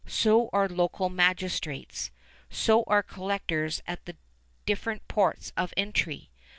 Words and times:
So 0.07 0.49
are 0.51 0.67
local 0.67 1.09
magistrates. 1.11 2.09
So 2.49 2.83
are 2.87 3.03
collectors 3.03 3.83
at 3.85 4.05
the 4.05 4.17
different 4.65 5.07
ports 5.07 5.53
of 5.55 5.75
entry. 5.77 6.31